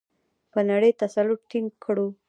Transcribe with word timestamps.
په 0.51 0.59
نړۍ 0.69 0.91
تسلط 1.01 1.39
ټینګ 1.49 1.69
کړو؟ 1.83 2.07